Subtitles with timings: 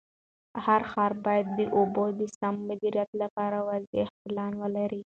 [0.65, 4.99] هر ښار باید د اوبو د سم مدیریت لپاره واضح پلان ولري.